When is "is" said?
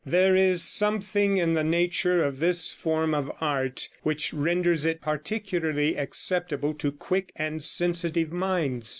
0.35-0.63